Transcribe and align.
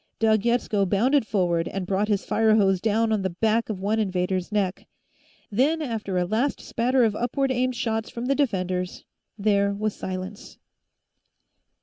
Doug 0.17 0.41
Yetsko 0.41 0.83
bounded 0.83 1.27
forward 1.27 1.67
and 1.67 1.85
brought 1.85 2.07
his 2.07 2.25
fire 2.25 2.55
hose 2.55 2.81
down 2.81 3.11
on 3.11 3.21
the 3.21 3.29
back 3.29 3.69
of 3.69 3.79
one 3.79 3.99
invader's 3.99 4.51
neck. 4.51 4.87
Then, 5.51 5.79
after 5.79 6.17
a 6.17 6.25
last 6.25 6.59
spatter 6.59 7.03
of 7.03 7.15
upward 7.15 7.51
aimed 7.51 7.75
shots 7.75 8.09
from 8.09 8.25
the 8.25 8.33
defenders, 8.33 9.05
there 9.37 9.75
was 9.75 9.93
silence. 9.93 10.57